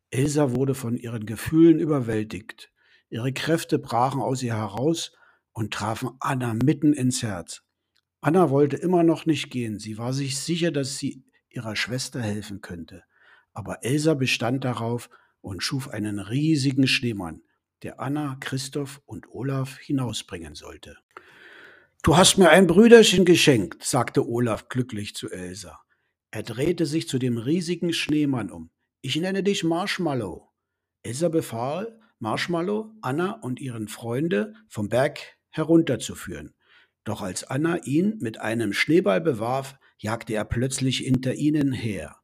Elsa 0.10 0.52
wurde 0.52 0.76
von 0.76 0.96
ihren 0.98 1.26
Gefühlen 1.26 1.80
überwältigt. 1.80 2.72
Ihre 3.10 3.34
Kräfte 3.34 3.80
brachen 3.80 4.22
aus 4.22 4.42
ihr 4.44 4.56
heraus 4.56 5.12
und 5.52 5.74
trafen 5.74 6.12
Anna 6.20 6.54
mitten 6.54 6.94
ins 6.94 7.22
Herz. 7.24 7.64
Anna 8.22 8.50
wollte 8.50 8.76
immer 8.78 9.04
noch 9.04 9.26
nicht 9.26 9.52
gehen. 9.52 9.78
Sie 9.78 9.98
war 9.98 10.14
sich 10.14 10.40
sicher, 10.40 10.72
dass 10.72 10.98
sie 10.98 11.24
ihrer 11.50 11.76
Schwester 11.76 12.22
helfen 12.22 12.62
könnte. 12.62 13.04
Aber 13.54 13.84
Elsa 13.84 14.16
bestand 14.16 14.64
darauf, 14.64 15.10
und 15.46 15.62
schuf 15.62 15.90
einen 15.90 16.20
riesigen 16.20 16.88
Schneemann, 16.88 17.42
der 17.84 18.00
Anna, 18.00 18.38
Christoph 18.40 19.02
und 19.06 19.28
Olaf 19.30 19.78
hinausbringen 19.78 20.56
sollte. 20.56 20.98
Du 22.04 22.18
hast 22.18 22.38
mir 22.38 22.50
ein 22.50 22.68
Brüderchen 22.68 23.26
geschenkt, 23.26 23.84
sagte 23.84 24.28
Olaf 24.28 24.70
glücklich 24.70 25.16
zu 25.16 25.30
Elsa. 25.30 25.80
Er 26.32 26.44
drehte 26.44 26.86
sich 26.86 27.08
zu 27.08 27.20
dem 27.20 27.38
riesigen 27.38 27.94
Schneemann 27.94 28.52
um. 28.52 28.72
Ich 29.02 29.16
nenne 29.16 29.44
dich 29.44 29.64
Marshmallow. 29.64 30.52
Elsa 31.04 31.30
befahl, 31.30 32.00
Marshmallow, 32.20 32.92
Anna 33.02 33.40
und 33.42 33.60
ihren 33.60 33.88
Freunde 33.88 34.54
vom 34.68 34.90
Berg 34.90 35.20
herunterzuführen. 35.52 36.56
Doch 37.04 37.22
als 37.22 37.44
Anna 37.44 37.78
ihn 37.84 38.18
mit 38.20 38.42
einem 38.42 38.74
Schneeball 38.74 39.22
bewarf, 39.22 39.78
jagte 39.98 40.34
er 40.34 40.46
plötzlich 40.46 40.98
hinter 40.98 41.36
ihnen 41.36 41.72
her. 41.72 42.18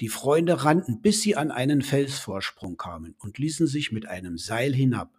Die 0.00 0.08
Freunde 0.08 0.64
rannten, 0.64 1.00
bis 1.00 1.22
sie 1.22 1.36
an 1.36 1.50
einen 1.50 1.82
Felsvorsprung 1.82 2.76
kamen 2.76 3.14
und 3.18 3.38
ließen 3.38 3.66
sich 3.66 3.92
mit 3.92 4.06
einem 4.06 4.38
Seil 4.38 4.74
hinab. 4.74 5.12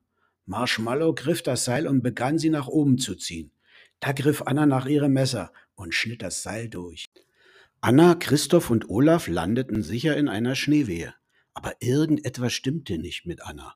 Marshmallow 0.45 1.13
griff 1.13 1.41
das 1.41 1.65
Seil 1.65 1.87
und 1.87 2.01
begann 2.01 2.37
sie 2.37 2.49
nach 2.49 2.67
oben 2.67 2.97
zu 2.97 3.15
ziehen. 3.15 3.51
Da 3.99 4.11
griff 4.11 4.41
Anna 4.45 4.65
nach 4.65 4.85
ihrem 4.85 5.13
Messer 5.13 5.53
und 5.75 5.93
schnitt 5.93 6.21
das 6.21 6.43
Seil 6.43 6.67
durch. 6.67 7.09
Anna, 7.81 8.15
Christoph 8.15 8.69
und 8.69 8.89
Olaf 8.89 9.27
landeten 9.27 9.81
sicher 9.81 10.17
in 10.17 10.27
einer 10.27 10.55
Schneewehe. 10.55 11.13
Aber 11.53 11.73
irgendetwas 11.79 12.51
stimmte 12.51 12.97
nicht 12.97 13.25
mit 13.25 13.41
Anna. 13.41 13.75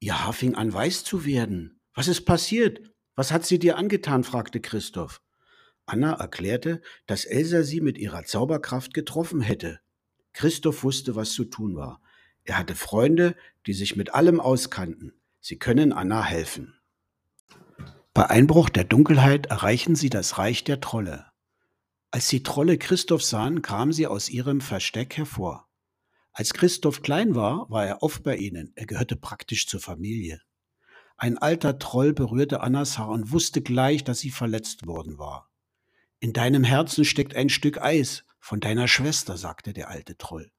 Ihr 0.00 0.24
Haar 0.24 0.32
fing 0.32 0.54
an 0.54 0.72
weiß 0.72 1.02
zu 1.02 1.24
werden. 1.24 1.80
Was 1.94 2.06
ist 2.06 2.24
passiert? 2.24 2.80
Was 3.16 3.32
hat 3.32 3.44
sie 3.44 3.58
dir 3.58 3.76
angetan? 3.76 4.22
fragte 4.22 4.60
Christoph. 4.60 5.20
Anna 5.86 6.12
erklärte, 6.12 6.80
dass 7.06 7.24
Elsa 7.24 7.64
sie 7.64 7.80
mit 7.80 7.98
ihrer 7.98 8.24
Zauberkraft 8.24 8.94
getroffen 8.94 9.40
hätte. 9.40 9.80
Christoph 10.38 10.84
wusste, 10.84 11.16
was 11.16 11.32
zu 11.32 11.44
tun 11.44 11.74
war. 11.74 12.00
Er 12.44 12.58
hatte 12.58 12.76
Freunde, 12.76 13.34
die 13.66 13.72
sich 13.72 13.96
mit 13.96 14.14
allem 14.14 14.38
auskannten. 14.38 15.12
Sie 15.40 15.58
können 15.58 15.92
Anna 15.92 16.22
helfen. 16.22 16.78
Bei 18.14 18.30
Einbruch 18.30 18.68
der 18.68 18.84
Dunkelheit 18.84 19.46
erreichen 19.46 19.96
sie 19.96 20.10
das 20.10 20.38
Reich 20.38 20.62
der 20.62 20.80
Trolle. 20.80 21.26
Als 22.12 22.28
die 22.28 22.44
Trolle 22.44 22.78
Christoph 22.78 23.24
sahen, 23.24 23.62
kamen 23.62 23.92
sie 23.92 24.06
aus 24.06 24.28
ihrem 24.28 24.60
Versteck 24.60 25.16
hervor. 25.16 25.66
Als 26.30 26.54
Christoph 26.54 27.02
klein 27.02 27.34
war, 27.34 27.68
war 27.68 27.84
er 27.84 28.04
oft 28.04 28.22
bei 28.22 28.36
ihnen. 28.36 28.70
Er 28.76 28.86
gehörte 28.86 29.16
praktisch 29.16 29.66
zur 29.66 29.80
Familie. 29.80 30.40
Ein 31.16 31.36
alter 31.36 31.80
Troll 31.80 32.12
berührte 32.12 32.60
Annas 32.60 32.96
Haar 32.96 33.08
und 33.08 33.32
wusste 33.32 33.60
gleich, 33.60 34.04
dass 34.04 34.20
sie 34.20 34.30
verletzt 34.30 34.86
worden 34.86 35.18
war. 35.18 35.50
In 36.20 36.32
deinem 36.32 36.62
Herzen 36.62 37.04
steckt 37.04 37.34
ein 37.34 37.48
Stück 37.48 37.82
Eis, 37.82 38.22
von 38.48 38.60
deiner 38.60 38.88
Schwester, 38.88 39.36
sagte 39.36 39.74
der 39.74 39.90
alte 39.90 40.16
Troll. 40.16 40.50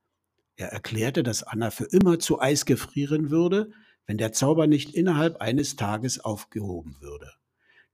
Er 0.55 0.67
erklärte, 0.67 1.24
dass 1.24 1.41
Anna 1.41 1.72
für 1.72 1.86
immer 1.86 2.19
zu 2.19 2.39
Eis 2.39 2.65
gefrieren 2.65 3.31
würde, 3.31 3.72
wenn 4.05 4.19
der 4.19 4.31
Zauber 4.31 4.67
nicht 4.67 4.93
innerhalb 4.93 5.41
eines 5.41 5.75
Tages 5.75 6.19
aufgehoben 6.19 6.98
würde. 7.01 7.31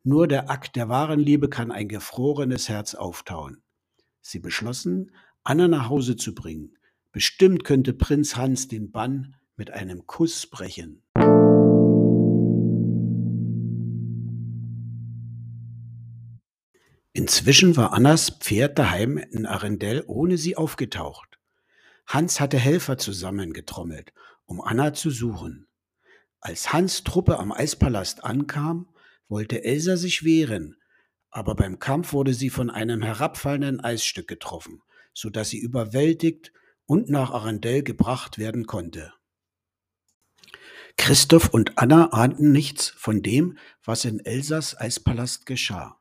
Nur 0.04 0.28
der 0.28 0.50
Akt 0.50 0.76
der 0.76 0.90
wahren 0.90 1.22
Liebe 1.22 1.48
kann 1.48 1.72
ein 1.72 1.88
gefrorenes 1.88 2.68
Herz 2.68 2.94
auftauen. 2.94 3.64
Sie 4.20 4.40
beschlossen, 4.40 5.12
Anna 5.46 5.70
nach 5.70 5.88
Hause 5.88 6.18
zu 6.18 6.36
bringen. 6.36 6.78
Bestimmt 7.14 7.64
könnte 7.64 7.94
Prinz 7.94 8.36
Hans 8.36 8.68
den 8.68 8.92
Bann 8.92 9.38
mit 9.56 9.72
einem 9.72 10.06
Kuss 10.08 10.46
brechen. 10.46 11.04
Inzwischen 17.26 17.76
war 17.76 17.92
Annas 17.92 18.30
Pferd 18.30 18.78
daheim 18.78 19.18
in 19.18 19.48
Arendelle 19.48 20.06
ohne 20.06 20.38
sie 20.38 20.56
aufgetaucht. 20.56 21.40
Hans 22.06 22.40
hatte 22.40 22.60
Helfer 22.60 23.00
zusammengetrommelt, 23.00 24.14
um 24.46 24.62
Anna 24.62 24.94
zu 24.94 25.10
suchen. 25.10 25.66
Als 26.40 26.72
Hans 26.72 27.04
Truppe 27.04 27.40
am 27.40 27.52
Eispalast 27.52 28.24
ankam, 28.24 28.94
wollte 29.28 29.64
Elsa 29.64 29.98
sich 29.98 30.24
wehren, 30.24 30.78
aber 31.32 31.56
beim 31.56 31.80
Kampf 31.80 32.14
wurde 32.14 32.36
sie 32.36 32.52
von 32.52 32.70
einem 32.70 33.02
herabfallenden 33.02 33.80
Eisstück 33.80 34.28
getroffen, 34.28 34.84
so 35.12 35.32
dass 35.32 35.50
sie 35.50 35.58
überwältigt 35.58 36.54
und 36.86 37.10
nach 37.10 37.32
Arendelle 37.32 37.82
gebracht 37.82 38.38
werden 38.38 38.68
konnte. 38.68 39.12
Christoph 40.96 41.50
und 41.50 41.80
Anna 41.80 42.12
ahnten 42.12 42.52
nichts 42.52 42.90
von 42.90 43.24
dem, 43.24 43.58
was 43.84 44.06
in 44.06 44.24
Elsas 44.24 44.80
Eispalast 44.80 45.48
geschah. 45.48 46.00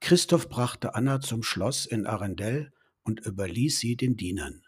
Christoph 0.00 0.48
brachte 0.48 0.94
Anna 0.94 1.20
zum 1.20 1.42
Schloss 1.42 1.86
in 1.86 2.06
Arendelle 2.06 2.72
und 3.02 3.20
überließ 3.20 3.78
sie 3.78 3.96
den 3.96 4.16
Dienern. 4.16 4.62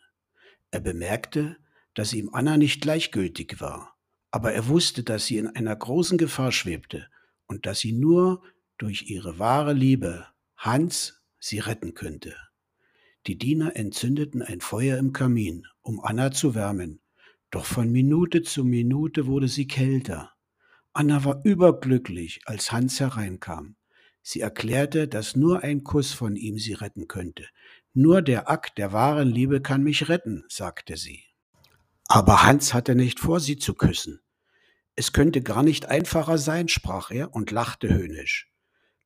Er 0.71 0.81
bemerkte, 0.81 1.57
dass 1.95 2.13
ihm 2.13 2.31
Anna 2.33 2.57
nicht 2.57 2.81
gleichgültig 2.81 3.61
war, 3.61 3.97
aber 4.31 4.53
er 4.53 4.69
wusste, 4.69 5.03
dass 5.03 5.27
sie 5.27 5.39
in 5.39 5.49
einer 5.49 5.75
großen 5.75 6.19
Gefahr 6.19 6.53
schwebte 6.53 7.09
und 7.47 7.67
dass 7.67 7.81
sie 7.81 7.93
nur 7.93 8.43
durch 8.79 9.11
ihre 9.11 9.39
wahre 9.39 9.73
Liebe, 9.73 10.27
Hans, 10.57 11.23
sie 11.39 11.59
retten 11.59 11.95
könnte. 11.95 12.35
Die 13.27 13.37
Diener 13.37 13.77
entzündeten 13.77 14.43
ein 14.43 14.61
Feuer 14.61 14.99
im 14.99 15.13
Kamin, 15.13 15.67
um 15.83 16.01
Anna 16.01 16.33
zu 16.33 16.55
wärmen, 16.55 17.01
doch 17.51 17.65
von 17.65 17.91
Minute 17.91 18.43
zu 18.43 18.65
Minute 18.65 19.27
wurde 19.27 19.49
sie 19.49 19.67
kälter. 19.67 20.33
Anna 20.93 21.25
war 21.25 21.45
überglücklich, 21.45 22.41
als 22.47 22.73
Hans 22.73 23.01
hereinkam. 23.01 23.77
Sie 24.23 24.41
erklärte, 24.41 25.09
dass 25.09 25.37
nur 25.37 25.63
ein 25.63 25.83
Kuss 25.83 26.13
von 26.13 26.37
ihm 26.37 26.59
sie 26.59 26.75
retten 26.75 27.09
könnte. 27.09 27.47
Nur 27.93 28.23
der 28.23 28.51
Akt 28.51 28.79
der 28.79 28.93
wahren 28.93 29.29
Liebe 29.29 29.61
kann 29.61 29.83
mich 29.83 30.09
retten, 30.09 30.45
sagte 30.49 30.97
sie. 30.97 31.25
Aber 32.07 32.43
Hans 32.43 32.75
hatte 32.75 32.95
nicht 32.95 33.21
vor, 33.21 33.41
sie 33.41 33.57
zu 33.57 33.75
küssen. 33.75 34.21
Es 34.97 35.13
könnte 35.13 35.43
gar 35.43 35.63
nicht 35.63 35.87
einfacher 35.87 36.39
sein, 36.39 36.69
sprach 36.69 37.11
er 37.11 37.35
und 37.35 37.51
lachte 37.51 37.89
höhnisch. 37.89 38.53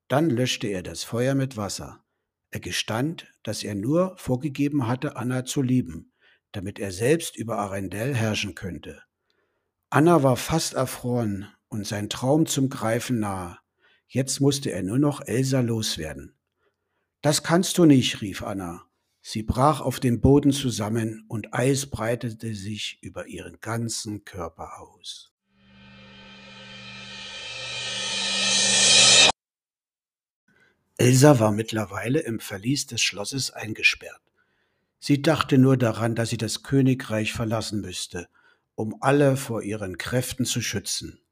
Dann 0.08 0.30
löschte 0.30 0.66
er 0.66 0.82
das 0.82 1.04
Feuer 1.04 1.34
mit 1.34 1.56
Wasser. 1.56 2.04
Er 2.50 2.60
gestand, 2.60 3.26
dass 3.42 3.62
er 3.62 3.74
nur 3.74 4.16
vorgegeben 4.16 4.86
hatte, 4.86 5.16
Anna 5.16 5.44
zu 5.44 5.60
lieben, 5.60 6.12
damit 6.52 6.78
er 6.78 6.92
selbst 6.92 7.36
über 7.36 7.58
Arendelle 7.58 8.14
herrschen 8.14 8.54
könnte. 8.54 9.02
Anna 9.90 10.22
war 10.22 10.36
fast 10.36 10.74
erfroren 10.74 11.48
und 11.68 11.86
sein 11.86 12.08
Traum 12.08 12.46
zum 12.46 12.68
Greifen 12.68 13.20
nahe. 13.20 13.58
Jetzt 14.06 14.40
musste 14.40 14.70
er 14.70 14.82
nur 14.82 14.98
noch 14.98 15.20
Elsa 15.20 15.60
loswerden. 15.60 16.34
Das 17.22 17.42
kannst 17.42 17.78
du 17.78 17.84
nicht, 17.84 18.20
rief 18.20 18.42
Anna. 18.42 18.84
Sie 19.22 19.42
brach 19.42 19.80
auf 19.80 20.00
dem 20.00 20.20
Boden 20.20 20.52
zusammen 20.52 21.24
und 21.28 21.54
Eis 21.54 21.86
breitete 21.86 22.54
sich 22.54 22.98
über 23.00 23.26
ihren 23.26 23.58
ganzen 23.60 24.24
Körper 24.26 24.80
aus. 24.80 25.32
Elsa 30.98 31.40
war 31.40 31.52
mittlerweile 31.52 32.20
im 32.20 32.38
Verlies 32.38 32.86
des 32.86 33.00
Schlosses 33.02 33.50
eingesperrt. 33.50 34.20
Sie 35.00 35.22
dachte 35.22 35.58
nur 35.58 35.76
daran, 35.76 36.14
dass 36.14 36.28
sie 36.30 36.36
das 36.36 36.62
Königreich 36.62 37.32
verlassen 37.32 37.80
müsste, 37.80 38.28
um 38.74 38.96
alle 39.00 39.36
vor 39.36 39.62
ihren 39.62 39.98
Kräften 39.98 40.44
zu 40.44 40.60
schützen. 40.60 41.23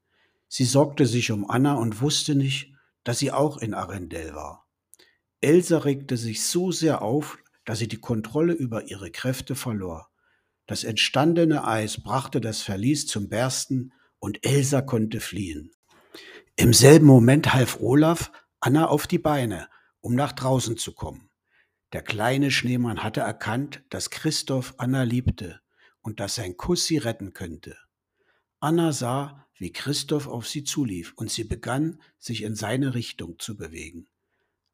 Sie 0.55 0.65
sorgte 0.65 1.07
sich 1.07 1.31
um 1.31 1.49
Anna 1.49 1.73
und 1.73 1.99
wusste 1.99 2.35
nicht, 2.35 2.75
dass 3.03 3.17
sie 3.17 3.31
auch 3.31 3.57
in 3.57 3.73
Arendelle 3.73 4.35
war. 4.35 4.67
Elsa 5.41 5.79
regte 5.79 6.15
sich 6.15 6.43
so 6.43 6.71
sehr 6.71 7.01
auf, 7.01 7.39
dass 7.65 7.79
sie 7.79 7.87
die 7.87 7.99
Kontrolle 7.99 8.53
über 8.53 8.87
ihre 8.87 9.09
Kräfte 9.09 9.55
verlor. 9.55 10.11
Das 10.67 10.83
entstandene 10.83 11.65
Eis 11.65 12.03
brachte 12.03 12.39
das 12.39 12.61
Verlies 12.61 13.07
zum 13.07 13.29
Bersten 13.29 13.93
und 14.19 14.45
Elsa 14.45 14.83
konnte 14.83 15.21
fliehen. 15.21 15.71
Im 16.55 16.71
selben 16.71 17.07
Moment 17.07 17.55
half 17.55 17.79
Olaf 17.79 18.31
Anna 18.59 18.89
auf 18.89 19.07
die 19.07 19.17
Beine, 19.17 19.69
um 20.01 20.13
nach 20.13 20.33
draußen 20.33 20.77
zu 20.77 20.93
kommen. 20.93 21.31
Der 21.93 22.03
kleine 22.03 22.51
Schneemann 22.51 23.01
hatte 23.01 23.21
erkannt, 23.21 23.83
dass 23.89 24.11
Christoph 24.11 24.75
Anna 24.77 25.01
liebte 25.01 25.61
und 26.01 26.19
dass 26.19 26.35
sein 26.35 26.57
Kuss 26.57 26.85
sie 26.85 26.99
retten 26.99 27.33
könnte. 27.33 27.75
Anna 28.59 28.91
sah, 28.91 29.42
wie 29.57 29.71
Christoph 29.71 30.27
auf 30.27 30.47
sie 30.47 30.63
zulief 30.63 31.13
und 31.15 31.31
sie 31.31 31.43
begann, 31.43 32.01
sich 32.19 32.43
in 32.43 32.55
seine 32.55 32.93
Richtung 32.95 33.39
zu 33.39 33.55
bewegen. 33.55 34.07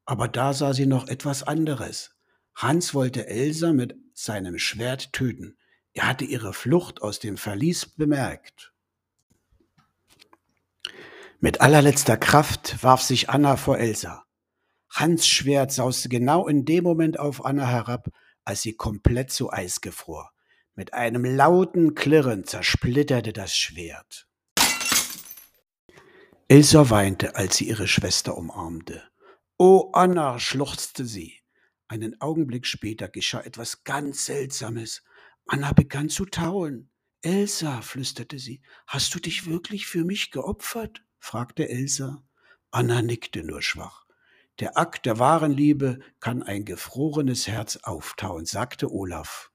Aber 0.04 0.28
da 0.28 0.52
sah 0.52 0.72
sie 0.72 0.86
noch 0.86 1.08
etwas 1.08 1.42
anderes. 1.42 2.16
Hans 2.54 2.94
wollte 2.94 3.26
Elsa 3.26 3.72
mit 3.72 3.96
seinem 4.12 4.58
Schwert 4.58 5.12
töten. 5.12 5.56
Er 5.92 6.08
hatte 6.08 6.24
ihre 6.24 6.52
Flucht 6.52 7.02
aus 7.02 7.18
dem 7.18 7.36
Verlies 7.36 7.86
bemerkt. 7.86 8.72
Mit 11.38 11.60
allerletzter 11.60 12.16
Kraft 12.16 12.82
warf 12.82 13.02
sich 13.02 13.30
Anna 13.30 13.56
vor 13.56 13.78
Elsa. 13.78 14.24
Hans 14.90 15.26
Schwert 15.26 15.72
sauste 15.72 16.08
genau 16.08 16.48
in 16.48 16.64
dem 16.64 16.84
Moment 16.84 17.18
auf 17.18 17.44
Anna 17.44 17.66
herab, 17.66 18.10
als 18.44 18.62
sie 18.62 18.74
komplett 18.74 19.30
zu 19.30 19.52
Eis 19.52 19.80
gefror. 19.80 20.32
Mit 20.74 20.92
einem 20.94 21.24
lauten 21.24 21.94
Klirren 21.94 22.44
zersplitterte 22.44 23.32
das 23.32 23.56
Schwert. 23.56 24.29
Elsa 26.50 26.90
weinte, 26.90 27.36
als 27.36 27.58
sie 27.58 27.68
ihre 27.68 27.86
Schwester 27.86 28.36
umarmte. 28.36 29.04
Oh, 29.56 29.92
Anna, 29.92 30.40
schluchzte 30.40 31.04
sie. 31.04 31.38
Einen 31.86 32.20
Augenblick 32.20 32.66
später 32.66 33.06
geschah 33.08 33.42
etwas 33.42 33.84
ganz 33.84 34.24
Seltsames. 34.24 35.04
Anna 35.46 35.72
begann 35.72 36.08
zu 36.08 36.24
tauen. 36.26 36.90
Elsa, 37.22 37.82
flüsterte 37.82 38.40
sie, 38.40 38.62
hast 38.88 39.14
du 39.14 39.20
dich 39.20 39.46
wirklich 39.46 39.86
für 39.86 40.02
mich 40.02 40.32
geopfert? 40.32 41.04
fragte 41.20 41.68
Elsa. 41.68 42.24
Anna 42.72 43.00
nickte 43.00 43.44
nur 43.44 43.62
schwach. 43.62 44.06
Der 44.58 44.76
Akt 44.76 45.06
der 45.06 45.20
wahren 45.20 45.52
Liebe 45.52 46.00
kann 46.18 46.42
ein 46.42 46.64
gefrorenes 46.64 47.46
Herz 47.46 47.76
auftauen, 47.76 48.44
sagte 48.44 48.90
Olaf. 48.90 49.52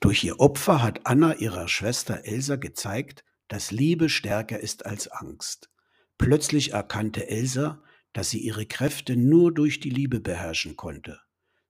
Durch 0.00 0.24
ihr 0.24 0.40
Opfer 0.40 0.82
hat 0.82 1.06
Anna 1.06 1.34
ihrer 1.34 1.68
Schwester 1.68 2.24
Elsa 2.24 2.56
gezeigt, 2.56 3.24
dass 3.46 3.70
Liebe 3.70 4.08
stärker 4.08 4.58
ist 4.58 4.84
als 4.84 5.06
Angst. 5.06 5.70
Plötzlich 6.18 6.72
erkannte 6.72 7.28
Elsa, 7.28 7.82
dass 8.12 8.30
sie 8.30 8.38
ihre 8.38 8.66
Kräfte 8.66 9.16
nur 9.16 9.52
durch 9.52 9.80
die 9.80 9.90
Liebe 9.90 10.20
beherrschen 10.20 10.76
konnte. 10.76 11.20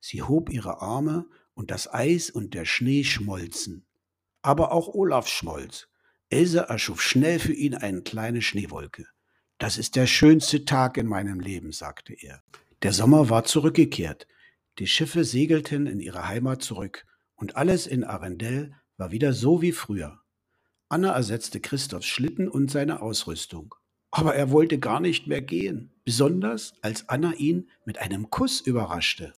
Sie 0.01 0.23
hob 0.23 0.51
ihre 0.51 0.83
Arme 0.83 1.27
und 1.55 1.71
das 1.71 1.93
Eis 1.93 2.31
und 2.31 2.55
der 2.55 2.67
Schnee 2.67 3.05
schmolzen. 3.05 3.87
Aber 4.43 4.73
auch 4.73 4.89
Olaf 4.89 5.29
schmolz. 5.29 5.89
Elsa 6.29 6.63
erschuf 6.63 7.01
schnell 7.01 7.39
für 7.39 7.55
ihn 7.55 7.75
eine 7.75 8.03
kleine 8.03 8.43
Schneewolke. 8.43 9.07
Das 9.59 9.79
ist 9.79 9.97
der 9.97 10.07
schönste 10.07 10.65
Tag 10.65 10.99
in 10.99 11.07
meinem 11.07 11.41
Leben, 11.41 11.73
sagte 11.73 12.13
er. 12.13 12.43
Der 12.83 12.93
Sommer 12.93 13.31
war 13.31 13.45
zurückgekehrt. 13.45 14.27
Die 14.79 14.87
Schiffe 14.87 15.25
segelten 15.25 15.87
in 15.87 16.01
ihre 16.01 16.29
Heimat 16.29 16.63
zurück 16.63 17.07
und 17.37 17.57
alles 17.57 17.87
in 17.87 18.05
Arendelle 18.05 18.75
war 18.97 19.11
wieder 19.11 19.33
so 19.33 19.63
wie 19.63 19.73
früher. 19.73 20.21
Anna 20.89 21.13
ersetzte 21.13 21.61
Christophs 21.61 22.07
Schlitten 22.07 22.49
und 22.49 22.71
seine 22.71 23.01
Ausrüstung. 23.01 23.75
Aber 24.17 24.37
er 24.37 24.53
wollte 24.53 24.79
gar 24.79 25.01
nicht 25.01 25.27
mehr 25.27 25.43
gehen, 25.43 25.91
besonders 26.05 26.75
als 26.83 27.09
Anna 27.09 27.35
ihn 27.35 27.69
mit 27.85 27.99
einem 27.99 28.31
Kuss 28.31 28.61
überraschte. 28.61 29.35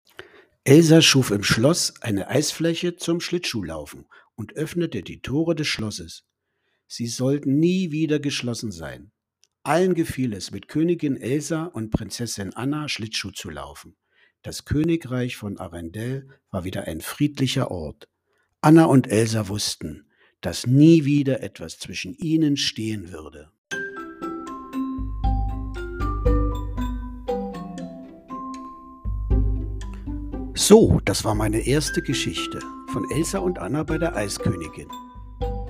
Elsa 0.65 1.01
schuf 1.01 1.31
im 1.31 1.43
Schloss 1.43 1.95
eine 2.03 2.29
Eisfläche 2.29 2.97
zum 2.97 3.21
Schlittschuhlaufen 3.21 4.05
und 4.35 4.53
öffnete 4.53 5.01
die 5.03 5.23
Tore 5.23 5.55
des 5.55 5.67
Schlosses. 5.67 6.27
Sie 6.87 7.07
sollten 7.07 7.59
nie 7.59 7.91
wieder 7.91 8.19
geschlossen 8.19 8.71
sein. 8.71 9.13
Allen 9.63 9.95
gefiel 9.95 10.35
es, 10.35 10.51
mit 10.51 10.69
Königin 10.69 11.17
Elsa 11.17 11.65
und 11.65 11.89
Prinzessin 11.89 12.53
Anna 12.53 12.91
Schlittschuh 12.91 13.31
zu 13.31 13.49
laufen. 13.49 13.97
Das 14.43 14.67
Königreich 14.67 15.37
von 15.37 15.57
Arendelle 15.57 16.29
war 16.51 16.65
wieder 16.65 16.85
ein 16.85 17.01
friedlicher 17.01 17.71
Ort. 17.71 18.11
Anna 18.61 18.85
und 18.85 19.07
Elsa 19.07 19.49
wussten, 19.49 20.11
dass 20.43 20.67
nie 20.67 21.07
wieder 21.07 21.43
etwas 21.43 21.79
zwischen 21.79 22.13
ihnen 22.13 22.59
stehen 22.59 23.11
würde. 23.11 23.51
So, 30.69 31.01
das 31.05 31.25
war 31.25 31.37
meine 31.37 31.65
erste 31.65 32.03
Geschichte 32.03 32.59
von 32.89 33.09
Elsa 33.13 33.39
und 33.39 33.61
Anna 33.61 33.85
bei 33.85 33.99
der 33.99 34.17
Eiskönigin. 34.17 34.89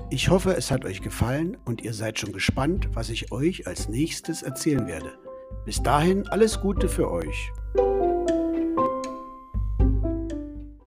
Ich 0.09 0.31
hoffe, 0.31 0.57
es 0.57 0.71
hat 0.71 0.85
euch 0.85 1.03
gefallen 1.03 1.55
und 1.65 1.83
ihr 1.83 1.93
seid 1.93 2.17
schon 2.17 2.33
gespannt, 2.33 2.89
was 2.93 3.11
ich 3.11 3.31
euch 3.31 3.67
als 3.67 3.89
nächstes 3.89 4.41
erzählen 4.41 4.87
werde. 4.87 5.19
Bis 5.65 5.83
dahin 5.83 6.27
alles 6.29 6.61
Gute 6.61 6.89
für 6.89 7.11
euch. 7.11 7.51